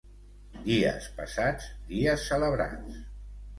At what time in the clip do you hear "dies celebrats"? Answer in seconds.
1.93-3.01